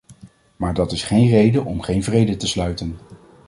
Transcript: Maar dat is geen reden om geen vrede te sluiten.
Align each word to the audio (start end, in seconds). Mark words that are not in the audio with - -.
Maar 0.55 0.73
dat 0.73 0.91
is 0.91 1.03
geen 1.03 1.29
reden 1.29 1.65
om 1.65 1.81
geen 1.81 2.03
vrede 2.03 2.37
te 2.37 2.47
sluiten. 2.47 2.97